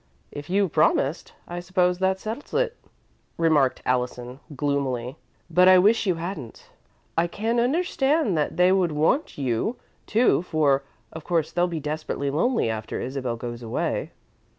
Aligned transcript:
"If 0.31 0.49
you 0.49 0.67
promised, 0.67 1.33
I 1.47 1.59
suppose 1.59 1.99
that 1.99 2.19
settles 2.19 2.55
it," 2.55 2.75
remarked 3.37 3.83
Allison, 3.85 4.39
gloomily, 4.55 5.15
"but 5.47 5.67
I 5.67 5.77
wish 5.77 6.07
you 6.07 6.15
hadn't. 6.15 6.71
I 7.15 7.27
can 7.27 7.59
understand 7.59 8.35
that 8.35 8.57
they 8.57 8.71
would 8.71 8.93
want 8.93 9.37
you, 9.37 9.75
too, 10.07 10.41
for 10.41 10.81
of 11.13 11.23
course 11.23 11.51
they'll 11.51 11.67
be 11.67 11.79
desperately 11.79 12.31
lonely 12.31 12.67
after 12.67 12.99
Isabel 12.99 13.35
goes 13.35 13.61
away." 13.61 14.09